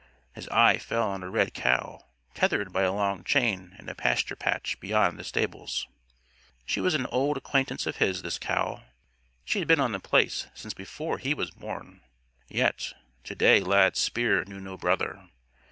His 0.33 0.49
eye 0.49 0.79
fell 0.79 1.07
on 1.07 1.21
a 1.21 1.29
red 1.29 1.53
cow, 1.53 2.05
tethered 2.33 2.73
by 2.73 2.81
a 2.81 2.91
long 2.91 3.23
chain 3.23 3.75
in 3.77 3.87
a 3.87 3.93
pasture 3.93 4.35
patch 4.35 4.79
beyond 4.79 5.19
the 5.19 5.23
stables. 5.23 5.85
She 6.65 6.81
was 6.81 6.95
an 6.95 7.05
old 7.11 7.37
acquaintance 7.37 7.85
of 7.85 7.97
his, 7.97 8.23
this 8.23 8.39
cow. 8.39 8.81
She 9.45 9.59
had 9.59 9.67
been 9.67 9.79
on 9.79 9.91
The 9.91 9.99
Place 9.99 10.47
since 10.55 10.73
before 10.73 11.19
he 11.19 11.35
was 11.35 11.51
born. 11.51 12.01
Yet, 12.49 12.93
to 13.25 13.35
day 13.35 13.59
Lad's 13.59 13.99
spear 13.99 14.43
knew 14.43 14.59
no 14.59 14.75
brother. 14.75 15.21